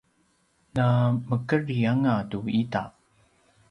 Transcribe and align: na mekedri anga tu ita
na 0.75 0.85
mekedri 1.29 1.77
anga 1.91 2.15
tu 2.29 2.39
ita 2.61 2.83